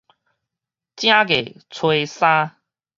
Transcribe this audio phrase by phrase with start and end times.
[0.03, 0.03] 正
[1.27, 2.57] 月初三